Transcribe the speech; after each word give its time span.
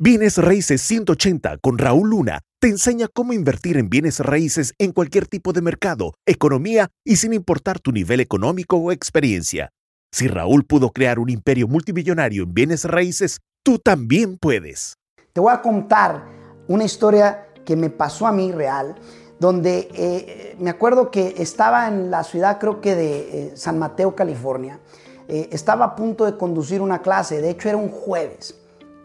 Bienes 0.00 0.38
Raíces 0.38 0.80
180 0.82 1.58
con 1.58 1.76
Raúl 1.76 2.10
Luna 2.10 2.42
te 2.60 2.68
enseña 2.68 3.08
cómo 3.12 3.32
invertir 3.32 3.76
en 3.76 3.90
bienes 3.90 4.20
raíces 4.20 4.72
en 4.78 4.92
cualquier 4.92 5.26
tipo 5.26 5.52
de 5.52 5.60
mercado, 5.60 6.14
economía 6.24 6.86
y 7.04 7.16
sin 7.16 7.32
importar 7.32 7.80
tu 7.80 7.90
nivel 7.90 8.20
económico 8.20 8.76
o 8.76 8.92
experiencia. 8.92 9.70
Si 10.12 10.28
Raúl 10.28 10.64
pudo 10.64 10.90
crear 10.90 11.18
un 11.18 11.30
imperio 11.30 11.66
multimillonario 11.66 12.44
en 12.44 12.54
bienes 12.54 12.84
raíces, 12.84 13.40
tú 13.64 13.80
también 13.80 14.38
puedes. 14.38 14.94
Te 15.32 15.40
voy 15.40 15.52
a 15.52 15.60
contar 15.60 16.26
una 16.68 16.84
historia 16.84 17.48
que 17.64 17.74
me 17.74 17.90
pasó 17.90 18.28
a 18.28 18.32
mí 18.32 18.52
real, 18.52 18.94
donde 19.40 19.88
eh, 19.94 20.56
me 20.60 20.70
acuerdo 20.70 21.10
que 21.10 21.34
estaba 21.38 21.88
en 21.88 22.08
la 22.08 22.22
ciudad 22.22 22.60
creo 22.60 22.80
que 22.80 22.94
de 22.94 23.18
eh, 23.18 23.56
San 23.56 23.80
Mateo, 23.80 24.14
California. 24.14 24.78
Eh, 25.26 25.48
estaba 25.50 25.86
a 25.86 25.96
punto 25.96 26.24
de 26.24 26.36
conducir 26.36 26.82
una 26.82 27.02
clase, 27.02 27.40
de 27.40 27.50
hecho 27.50 27.68
era 27.68 27.78
un 27.78 27.88
jueves. 27.88 28.54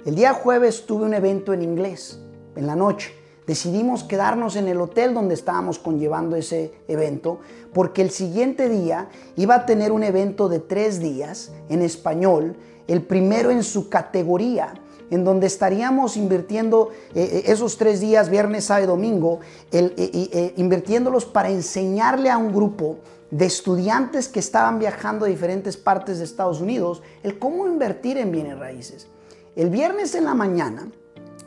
El 0.06 0.16
día 0.16 0.34
jueves 0.34 0.86
tuve 0.86 1.06
un 1.06 1.14
evento 1.14 1.54
en 1.54 1.62
inglés, 1.62 2.20
en 2.58 2.68
la 2.68 2.76
noche. 2.76 3.14
Decidimos 3.48 4.04
quedarnos 4.04 4.58
en 4.58 4.68
el 4.68 4.82
hotel 4.82 5.14
donde 5.14 5.34
estábamos 5.34 5.80
conllevando 5.80 6.36
ese 6.36 6.74
evento, 6.90 7.40
porque 7.72 8.02
el 8.02 8.10
siguiente 8.10 8.68
día 8.68 9.08
iba 9.38 9.56
a 9.56 9.66
tener 9.66 9.94
un 9.94 10.04
evento 10.04 10.50
de 10.50 10.60
tres 10.60 11.00
días 11.00 11.54
en 11.70 11.82
español, 11.82 12.58
el 12.88 13.02
primero 13.02 13.50
en 13.50 13.64
su 13.64 13.88
categoría, 13.88 14.74
en 15.10 15.24
donde 15.24 15.48
estaríamos 15.48 16.18
invirtiendo 16.18 16.90
eh, 17.16 17.22
eh, 17.22 17.44
esos 17.46 17.78
tres 17.78 18.02
días, 18.02 18.30
viernes, 18.30 18.66
sábado 18.66 18.84
y 18.84 18.88
domingo, 18.88 19.40
eh, 19.72 20.54
invirtiéndolos 20.58 21.24
para 21.24 21.50
enseñarle 21.50 22.30
a 22.30 22.38
un 22.38 22.52
grupo 22.52 22.98
de 23.32 23.46
estudiantes 23.46 24.28
que 24.28 24.40
estaban 24.40 24.80
viajando 24.80 25.24
a 25.24 25.30
diferentes 25.30 25.78
partes 25.78 26.18
de 26.18 26.26
Estados 26.26 26.60
Unidos 26.60 27.02
el 27.24 27.40
cómo 27.40 27.68
invertir 27.68 28.18
en 28.18 28.34
bienes 28.34 28.60
raíces. 28.60 29.08
El 29.56 29.70
viernes 29.70 30.16
en 30.16 30.26
la 30.26 30.34
mañana 30.34 30.88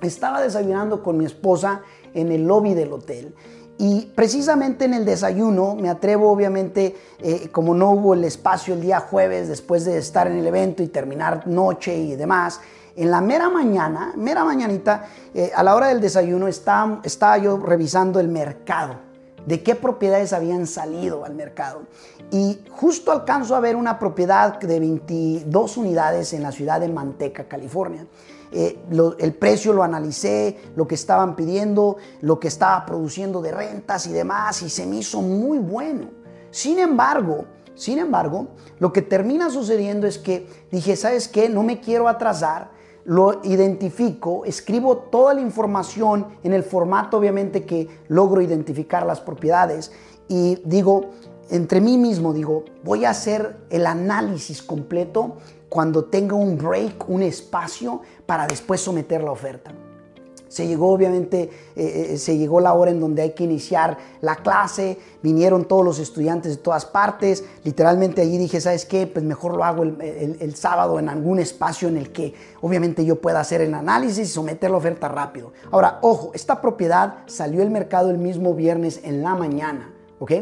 estaba 0.00 0.40
desayunando 0.40 1.02
con 1.02 1.18
mi 1.18 1.24
esposa 1.24 1.82
en 2.14 2.30
el 2.30 2.46
lobby 2.46 2.72
del 2.72 2.92
hotel 2.92 3.34
y 3.78 4.12
precisamente 4.14 4.84
en 4.84 4.94
el 4.94 5.04
desayuno 5.04 5.74
me 5.74 5.88
atrevo 5.88 6.30
obviamente, 6.30 6.94
eh, 7.18 7.48
como 7.50 7.74
no 7.74 7.90
hubo 7.90 8.14
el 8.14 8.22
espacio 8.22 8.74
el 8.74 8.80
día 8.80 9.00
jueves 9.00 9.48
después 9.48 9.84
de 9.84 9.98
estar 9.98 10.28
en 10.28 10.38
el 10.38 10.46
evento 10.46 10.84
y 10.84 10.86
terminar 10.86 11.48
noche 11.48 11.96
y 11.96 12.14
demás, 12.14 12.60
en 12.94 13.10
la 13.10 13.20
mera 13.20 13.50
mañana, 13.50 14.12
mera 14.16 14.44
mañanita, 14.44 15.08
eh, 15.34 15.50
a 15.54 15.64
la 15.64 15.74
hora 15.74 15.88
del 15.88 16.00
desayuno 16.00 16.46
estaba, 16.46 17.00
estaba 17.02 17.38
yo 17.38 17.58
revisando 17.58 18.20
el 18.20 18.28
mercado 18.28 19.05
de 19.46 19.62
qué 19.62 19.74
propiedades 19.74 20.32
habían 20.32 20.66
salido 20.66 21.24
al 21.24 21.34
mercado. 21.34 21.82
Y 22.30 22.58
justo 22.70 23.12
alcanzo 23.12 23.54
a 23.54 23.60
ver 23.60 23.76
una 23.76 23.98
propiedad 23.98 24.58
de 24.58 24.80
22 24.80 25.76
unidades 25.76 26.32
en 26.32 26.42
la 26.42 26.52
ciudad 26.52 26.80
de 26.80 26.88
Manteca, 26.88 27.44
California. 27.44 28.06
Eh, 28.52 28.78
el 29.18 29.34
precio 29.34 29.72
lo 29.72 29.82
analicé, 29.82 30.58
lo 30.76 30.86
que 30.86 30.94
estaban 30.94 31.36
pidiendo, 31.36 31.96
lo 32.20 32.38
que 32.38 32.48
estaba 32.48 32.84
produciendo 32.84 33.40
de 33.40 33.52
rentas 33.52 34.06
y 34.06 34.12
demás, 34.12 34.62
y 34.62 34.70
se 34.70 34.86
me 34.86 34.96
hizo 34.96 35.22
muy 35.22 35.58
bueno. 35.58 36.10
Sin 36.50 36.78
embargo, 36.78 37.44
sin 37.74 37.98
embargo, 37.98 38.48
lo 38.78 38.92
que 38.92 39.02
termina 39.02 39.50
sucediendo 39.50 40.06
es 40.06 40.18
que 40.18 40.46
dije, 40.70 40.96
¿sabes 40.96 41.28
qué? 41.28 41.48
No 41.48 41.62
me 41.62 41.80
quiero 41.80 42.08
atrasar 42.08 42.70
lo 43.06 43.40
identifico, 43.44 44.44
escribo 44.44 44.96
toda 44.96 45.32
la 45.32 45.40
información 45.40 46.26
en 46.42 46.52
el 46.52 46.64
formato 46.64 47.18
obviamente 47.18 47.64
que 47.64 47.88
logro 48.08 48.42
identificar 48.42 49.06
las 49.06 49.20
propiedades 49.20 49.92
y 50.28 50.58
digo, 50.64 51.10
entre 51.50 51.80
mí 51.80 51.98
mismo 51.98 52.32
digo, 52.32 52.64
voy 52.82 53.04
a 53.04 53.10
hacer 53.10 53.58
el 53.70 53.86
análisis 53.86 54.60
completo 54.60 55.36
cuando 55.68 56.06
tenga 56.06 56.34
un 56.34 56.58
break, 56.58 57.08
un 57.08 57.22
espacio 57.22 58.02
para 58.26 58.46
después 58.48 58.80
someter 58.80 59.22
la 59.22 59.30
oferta. 59.30 59.72
Se 60.48 60.66
llegó, 60.66 60.92
obviamente, 60.92 61.50
eh, 61.74 62.10
eh, 62.12 62.18
se 62.18 62.38
llegó 62.38 62.60
la 62.60 62.72
hora 62.74 62.90
en 62.90 63.00
donde 63.00 63.22
hay 63.22 63.32
que 63.32 63.44
iniciar 63.44 63.98
la 64.20 64.36
clase, 64.36 64.98
vinieron 65.22 65.64
todos 65.64 65.84
los 65.84 65.98
estudiantes 65.98 66.56
de 66.56 66.62
todas 66.62 66.84
partes, 66.84 67.44
literalmente 67.64 68.22
allí 68.22 68.38
dije, 68.38 68.60
¿sabes 68.60 68.86
qué? 68.86 69.06
Pues 69.06 69.24
mejor 69.24 69.56
lo 69.56 69.64
hago 69.64 69.82
el, 69.82 70.54
sábado 70.56 70.98
en 70.98 71.08
algún 71.08 71.38
espacio 71.38 71.88
en 71.88 71.96
el 71.96 72.12
que 72.12 72.32
obviamente 72.60 73.04
yo 73.04 73.20
pueda 73.20 73.40
hacer 73.40 73.60
el 73.60 73.74
análisis 73.74 74.28
y 74.28 74.30
someter 74.30 74.70
la 74.70 74.76
oferta 74.76 75.08
rápido. 75.08 75.52
Ahora, 75.70 75.98
ojo, 76.02 76.30
esta 76.34 76.60
propiedad 76.60 77.18
salió 77.26 77.62
al 77.62 77.70
mercado 77.70 78.10
el 78.10 78.18
mismo 78.18 78.54
viernes 78.54 79.00
en 79.02 79.22
la 79.22 79.34
mañana, 79.34 79.92
¿ok? 80.20 80.32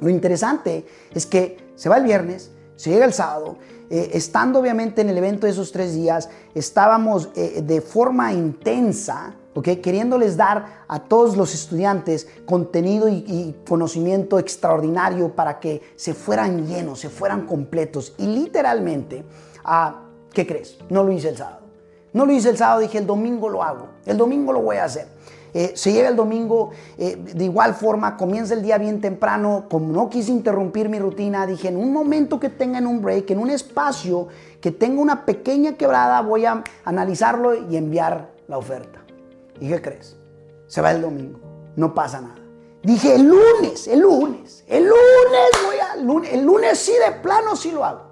Lo 0.00 0.08
interesante 0.08 0.84
es 1.14 1.26
que 1.26 1.58
se 1.76 1.88
va 1.88 1.96
el 1.96 2.04
viernes, 2.04 2.50
se 2.78 2.90
llega 2.90 3.04
el 3.04 3.12
sábado, 3.12 3.56
eh, 3.90 4.10
estando 4.12 4.60
obviamente 4.60 5.00
en 5.00 5.08
el 5.08 5.18
evento 5.18 5.46
de 5.46 5.52
esos 5.52 5.72
tres 5.72 5.96
días, 5.96 6.30
estábamos 6.54 7.28
eh, 7.34 7.60
de 7.60 7.80
forma 7.80 8.32
intensa, 8.32 9.34
¿ok? 9.52 9.80
Queriéndoles 9.82 10.36
dar 10.36 10.84
a 10.86 11.00
todos 11.00 11.36
los 11.36 11.52
estudiantes 11.54 12.28
contenido 12.46 13.08
y, 13.08 13.56
conocimiento 13.68 14.38
extraordinario 14.38 15.34
para 15.34 15.58
que 15.58 15.82
se 15.96 16.14
fueran 16.14 16.68
llenos, 16.68 17.00
se 17.00 17.10
fueran 17.10 17.46
completos. 17.46 18.14
Y 18.16 18.28
literalmente, 18.28 19.24
ah, 19.64 20.04
¿qué 20.32 20.46
crees? 20.46 20.78
No 20.88 21.02
lo 21.02 21.10
hice 21.10 21.30
el 21.30 21.36
sábado. 21.36 21.62
No 22.12 22.26
lo 22.26 22.32
hice 22.32 22.50
el 22.50 22.56
sábado, 22.56 22.80
dije 22.80 22.98
el 22.98 23.06
domingo 23.06 23.48
lo 23.48 23.64
hago. 23.64 23.88
El 24.06 24.16
domingo 24.16 24.52
lo 24.52 24.62
voy 24.62 24.76
a 24.76 24.84
hacer. 24.84 25.08
Eh, 25.54 25.72
se 25.74 25.92
llega 25.92 26.08
el 26.08 26.16
domingo, 26.16 26.70
eh, 26.98 27.16
de 27.16 27.44
igual 27.44 27.74
forma, 27.74 28.16
comienza 28.16 28.54
el 28.54 28.62
día 28.62 28.78
bien 28.78 29.00
temprano, 29.00 29.66
como 29.70 29.92
no 29.92 30.08
quise 30.08 30.30
interrumpir 30.30 30.88
mi 30.88 30.98
rutina, 30.98 31.46
dije, 31.46 31.68
en 31.68 31.76
un 31.76 31.92
momento 31.92 32.38
que 32.38 32.48
tenga 32.48 32.78
en 32.78 32.86
un 32.86 33.00
break, 33.00 33.30
en 33.30 33.38
un 33.38 33.50
espacio 33.50 34.28
que 34.60 34.70
tenga 34.70 35.00
una 35.00 35.24
pequeña 35.24 35.74
quebrada, 35.74 36.20
voy 36.20 36.44
a 36.44 36.62
analizarlo 36.84 37.54
y 37.54 37.76
enviar 37.76 38.30
la 38.46 38.58
oferta. 38.58 39.00
¿Y 39.60 39.68
qué 39.68 39.80
crees? 39.80 40.16
Se 40.66 40.80
va 40.80 40.90
el 40.90 41.02
domingo, 41.02 41.40
no 41.76 41.94
pasa 41.94 42.20
nada. 42.20 42.36
Dije, 42.82 43.14
el 43.14 43.24
lunes, 43.24 43.88
el 43.88 44.00
lunes, 44.00 44.64
el 44.68 44.84
lunes 44.84 45.50
voy 45.66 45.76
a, 45.76 46.30
el 46.30 46.44
lunes 46.44 46.78
sí 46.78 46.92
de 46.92 47.20
plano 47.20 47.56
sí 47.56 47.70
lo 47.70 47.84
hago. 47.84 48.08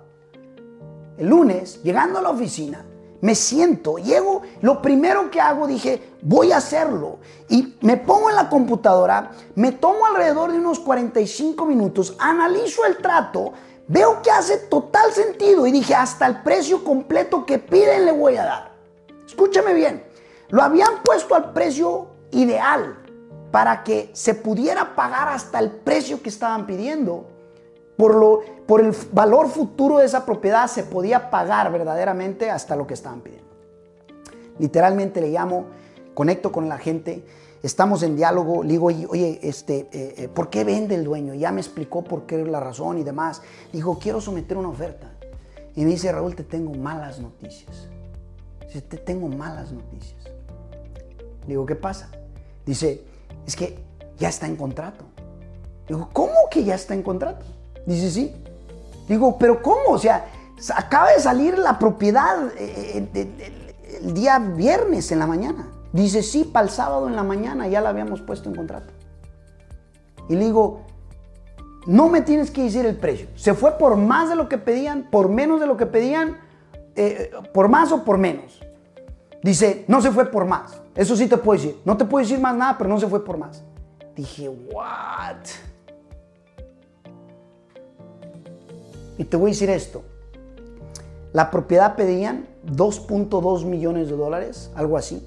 El 1.19 1.29
lunes, 1.29 1.83
llegando 1.83 2.19
a 2.19 2.23
la 2.23 2.31
oficina, 2.31 2.85
me 3.21 3.35
siento, 3.35 3.97
llego, 3.97 4.43
lo 4.61 4.83
primero 4.83 5.31
que 5.31 5.41
hago 5.41 5.67
dije, 5.67 6.16
voy 6.27 6.51
a 6.51 6.57
hacerlo. 6.57 7.19
Y 7.49 7.77
me 7.83 7.97
pongo 7.97 8.29
en 8.31 8.37
la 8.37 8.49
computadora, 8.49 9.31
me 9.55 9.73
tomo 9.73 10.07
alrededor 10.07 10.51
de 10.51 10.59
unos 10.59 10.81
45 10.81 11.65
minutos, 11.65 12.17
analizo 12.19 12.85
el 12.85 12.97
trato, 12.97 13.53
veo 13.87 14.21
que 14.23 14.31
hace 14.33 14.59
total 14.59 15.13
sentido 15.13 15.67
y 15.67 15.73
dije, 15.73 15.95
hasta 15.95 16.27
el 16.27 16.43
precio 16.43 16.83
completo 16.83 17.47
que 17.47 17.59
piden 17.59 18.07
le 18.07 18.13
voy 18.13 18.37
a 18.37 18.45
dar. 18.45 18.73
Escúchame 19.25 19.73
bien, 19.73 20.05
lo 20.49 20.63
habían 20.63 21.03
puesto 21.05 21.37
al 21.37 21.53
precio 21.53 22.09
ideal 22.33 22.99
para 23.53 23.85
que 23.85 24.11
se 24.13 24.35
pudiera 24.35 24.97
pagar 24.97 25.29
hasta 25.29 25.61
el 25.61 25.71
precio 25.71 26.21
que 26.23 26.29
estaban 26.29 26.67
pidiendo 26.67 27.29
por, 27.97 28.17
lo, 28.17 28.41
por 28.67 28.81
el 28.81 28.95
valor 29.13 29.49
futuro 29.49 29.99
de 29.99 30.07
esa 30.07 30.27
propiedad 30.27 30.67
se 30.67 30.83
podía 30.83 31.31
pagar 31.31 31.71
verdaderamente 31.71 32.51
hasta 32.51 32.75
lo 32.75 32.87
que 32.87 32.95
estaban 32.95 33.21
pidiendo. 33.21 33.47
Literalmente 34.59 35.21
le 35.21 35.31
llamo, 35.31 35.67
conecto 36.17 36.51
con 36.51 36.67
la 36.67 36.79
gente, 36.79 37.23
estamos 37.63 38.03
en 38.03 38.17
diálogo, 38.17 38.65
le 38.65 38.71
digo, 38.71 38.87
oye, 38.87 39.39
este, 39.43 39.81
eh, 39.93 40.15
eh, 40.17 40.29
¿por 40.29 40.49
qué 40.49 40.65
vende 40.65 40.95
el 40.95 41.05
dueño? 41.05 41.35
Ya 41.35 41.53
me 41.53 41.61
explicó 41.61 42.03
por 42.03 42.25
qué 42.25 42.39
la 42.39 42.59
razón 42.59 42.97
y 42.97 43.05
demás. 43.05 43.43
Dijo, 43.71 43.99
quiero 43.99 44.23
someter 44.23 44.57
una 44.57 44.71
oferta. 44.71 45.13
Y 45.75 45.85
me 45.85 45.91
dice, 45.91 46.11
Raúl, 46.11 46.35
te 46.35 46.43
tengo 46.43 46.73
malas 46.73 47.21
noticias. 47.21 47.89
Dice, 48.67 48.81
te 48.81 48.97
tengo 48.97 49.29
malas 49.29 49.73
noticias. 49.73 50.25
Le 51.43 51.49
digo, 51.49 51.67
¿qué 51.67 51.77
pasa? 51.77 52.09
Dice, 52.65 53.03
es 53.47 53.55
que 53.55 53.79
ya 54.19 54.31
está 54.31 54.47
en 54.47 54.57
contrato. 54.57 55.05
Digo, 55.87 56.09
¿cómo 56.15 56.49
que 56.51 56.65
ya 56.65 56.77
está 56.77 56.95
en 56.95 57.03
contrato? 57.03 57.45
Dice, 57.85 58.11
sí. 58.11 58.35
Digo, 59.07 59.37
pero 59.39 59.61
¿cómo? 59.61 59.91
O 59.91 59.99
sea, 59.99 60.25
acaba 60.75 61.13
de 61.13 61.21
salir 61.21 61.59
la 61.59 61.79
propiedad 61.79 62.51
eh, 62.57 63.07
el 64.01 64.15
día 64.15 64.39
viernes 64.39 65.13
en 65.13 65.19
la 65.19 65.27
mañana. 65.27 65.76
Dice, 65.97 66.23
sí, 66.23 66.45
para 66.45 66.65
el 66.65 66.71
sábado 66.71 67.09
en 67.09 67.17
la 67.17 67.23
mañana 67.23 67.69
ya 67.69 67.81
la 67.81 67.89
habíamos 67.89 68.21
puesto 68.21 68.51
en 68.51 68.55
contrato. 68.55 68.93
Y 70.29 70.35
le 70.35 70.45
digo, 70.45 70.83
no 71.87 72.11
me 72.11 72.21
tienes 72.21 72.51
que 72.51 72.65
decir 72.65 72.85
el 72.85 72.97
precio. 72.97 73.29
Se 73.35 73.55
fue 73.55 73.79
por 73.79 73.97
más 73.97 74.29
de 74.29 74.37
lo 74.37 74.47
que 74.47 74.59
pedían, 74.59 75.09
por 75.11 75.31
menos 75.31 75.59
de 75.59 75.67
lo 75.67 75.79
que 75.79 75.87
pedían, 75.87 76.37
eh, 76.97 77.31
por 77.55 77.71
más 77.71 77.93
o 77.93 78.05
por 78.05 78.19
menos. 78.19 78.61
Dice, 79.43 79.87
no 79.89 80.03
se 80.03 80.11
fue 80.11 80.27
por 80.27 80.45
más. 80.45 80.83
Eso 80.95 81.17
sí 81.17 81.29
te 81.29 81.39
puedo 81.39 81.59
decir. 81.59 81.81
No 81.87 81.97
te 81.97 82.05
puedo 82.05 82.23
decir 82.23 82.41
más 82.41 82.55
nada, 82.55 82.77
pero 82.77 82.91
no 82.91 83.01
se 83.01 83.07
fue 83.07 83.25
por 83.25 83.39
más. 83.39 83.65
Dije, 84.15 84.51
what? 84.51 85.47
Y 89.17 89.25
te 89.25 89.37
voy 89.39 89.51
a 89.51 89.53
decir 89.55 89.71
esto. 89.71 90.03
La 91.33 91.51
propiedad 91.51 91.97
pedían 91.97 92.47
2.2 92.67 93.65
millones 93.65 94.11
de 94.11 94.17
dólares, 94.17 94.71
algo 94.75 94.99
así, 94.99 95.27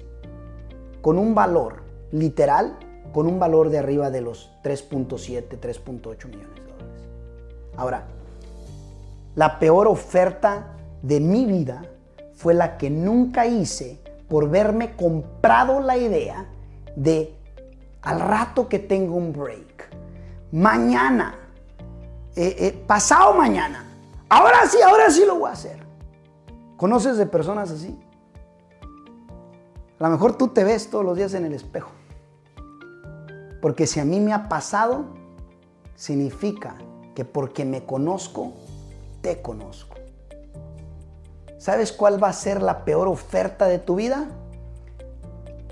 con 1.00 1.18
un 1.18 1.34
valor 1.34 1.82
literal, 2.12 2.78
con 3.12 3.26
un 3.26 3.38
valor 3.38 3.70
de 3.70 3.78
arriba 3.78 4.10
de 4.10 4.20
los 4.20 4.50
3.7, 4.62 5.58
3.8 5.60 6.26
millones 6.26 6.54
de 6.54 6.62
dólares. 6.62 7.08
Ahora, 7.76 8.06
la 9.34 9.58
peor 9.58 9.88
oferta 9.88 10.76
de 11.02 11.20
mi 11.20 11.46
vida 11.46 11.82
fue 12.34 12.54
la 12.54 12.76
que 12.76 12.90
nunca 12.90 13.46
hice 13.46 14.00
por 14.28 14.48
verme 14.48 14.96
comprado 14.96 15.80
la 15.80 15.96
idea 15.96 16.46
de 16.96 17.34
al 18.02 18.20
rato 18.20 18.68
que 18.68 18.78
tengo 18.78 19.16
un 19.16 19.32
break, 19.32 19.90
mañana, 20.52 21.34
eh, 22.34 22.56
eh, 22.58 22.84
pasado 22.86 23.34
mañana, 23.34 23.84
ahora 24.28 24.66
sí, 24.66 24.78
ahora 24.80 25.10
sí 25.10 25.24
lo 25.26 25.36
voy 25.36 25.50
a 25.50 25.52
hacer. 25.52 25.80
¿Conoces 26.76 27.18
de 27.18 27.26
personas 27.26 27.70
así? 27.70 27.98
A 30.00 30.04
lo 30.04 30.12
mejor 30.12 30.38
tú 30.38 30.48
te 30.48 30.64
ves 30.64 30.88
todos 30.88 31.04
los 31.04 31.14
días 31.14 31.34
en 31.34 31.44
el 31.44 31.52
espejo. 31.52 31.90
Porque 33.60 33.86
si 33.86 34.00
a 34.00 34.04
mí 34.06 34.18
me 34.18 34.32
ha 34.32 34.48
pasado, 34.48 35.04
significa 35.94 36.76
que 37.14 37.26
porque 37.26 37.66
me 37.66 37.84
conozco, 37.84 38.54
te 39.20 39.42
conozco. 39.42 39.96
¿Sabes 41.58 41.92
cuál 41.92 42.22
va 42.22 42.28
a 42.28 42.32
ser 42.32 42.62
la 42.62 42.86
peor 42.86 43.08
oferta 43.08 43.66
de 43.66 43.78
tu 43.78 43.96
vida? 43.96 44.28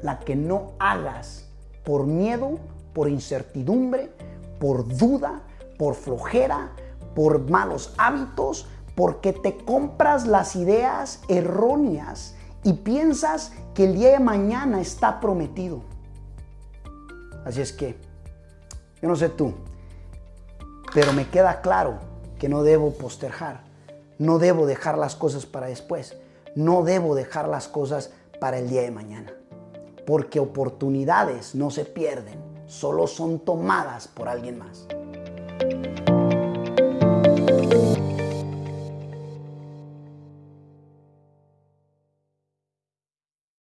La 0.03 0.19
que 0.19 0.37
no 0.37 0.73
hagas 0.79 1.49
por 1.83 2.07
miedo, 2.07 2.59
por 2.93 3.09
incertidumbre, 3.09 4.13
por 4.61 4.87
duda, 4.87 5.41
por 5.79 5.95
flojera, 5.95 6.73
por 7.15 7.49
malos 7.49 7.95
hábitos, 7.97 8.67
porque 8.95 9.33
te 9.33 9.57
compras 9.57 10.27
las 10.27 10.55
ideas 10.55 11.23
erróneas 11.29 12.35
y 12.69 12.75
piensas 12.75 13.53
que 13.73 13.85
el 13.85 13.95
día 13.95 14.11
de 14.11 14.21
mañana 14.21 14.83
está 14.83 15.21
prometido. 15.21 15.81
Así 17.47 17.63
es 17.63 17.73
que, 17.73 17.97
yo 19.01 19.09
no 19.09 19.17
sé 19.17 19.31
tú, 19.31 19.55
pero 20.93 21.15
me 21.15 21.31
queda 21.31 21.63
claro 21.63 21.95
que 22.39 22.47
no 22.47 22.63
debo 22.63 22.93
posterjar, 22.93 23.63
no 24.19 24.39
debo 24.39 24.67
dejar 24.67 24.99
las 24.99 25.17
cosas 25.17 25.47
para 25.47 25.69
después, 25.69 26.15
no 26.57 26.83
debo 26.83 27.15
dejar 27.15 27.49
las 27.49 27.69
cosas 27.69 28.11
para 28.39 28.59
el 28.59 28.69
día 28.69 28.83
de 28.83 28.91
mañana, 28.91 29.33
porque 30.07 30.39
oportunidades 30.39 31.55
no 31.55 31.71
se 31.71 31.87
pierden, 31.87 32.39
solo 32.67 33.07
son 33.07 33.39
tomadas 33.39 34.09
por 34.09 34.29
alguien 34.29 34.59
más. 34.59 34.87